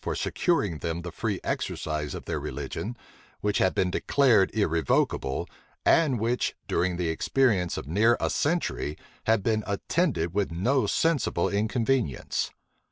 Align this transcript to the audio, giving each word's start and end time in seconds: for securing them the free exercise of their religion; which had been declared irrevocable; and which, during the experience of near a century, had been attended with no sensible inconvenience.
for 0.03 0.15
securing 0.15 0.79
them 0.79 1.03
the 1.03 1.11
free 1.11 1.39
exercise 1.43 2.15
of 2.15 2.25
their 2.25 2.39
religion; 2.39 2.97
which 3.41 3.59
had 3.59 3.75
been 3.75 3.91
declared 3.91 4.49
irrevocable; 4.55 5.47
and 5.85 6.19
which, 6.19 6.55
during 6.67 6.97
the 6.97 7.07
experience 7.07 7.77
of 7.77 7.85
near 7.87 8.17
a 8.19 8.27
century, 8.27 8.97
had 9.27 9.43
been 9.43 9.63
attended 9.67 10.33
with 10.33 10.51
no 10.51 10.87
sensible 10.87 11.47
inconvenience. 11.49 12.49